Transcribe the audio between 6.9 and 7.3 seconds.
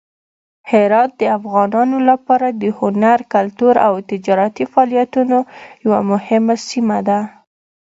ده.